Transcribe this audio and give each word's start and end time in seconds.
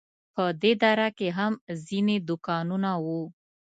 په 0.33 0.43
دې 0.61 0.71
دره 0.81 1.07
کې 1.17 1.27
هم 1.37 1.53
ځینې 1.85 2.15
دوکانونه 2.27 2.91
وو. 3.05 3.23